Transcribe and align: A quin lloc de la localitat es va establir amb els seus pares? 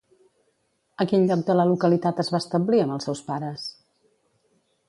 A 1.03 1.07
quin 1.11 1.27
lloc 1.31 1.43
de 1.51 1.57
la 1.59 1.67
localitat 1.73 2.23
es 2.25 2.33
va 2.37 2.41
establir 2.45 2.83
amb 2.87 2.97
els 2.97 3.09
seus 3.11 3.25
pares? 3.31 3.71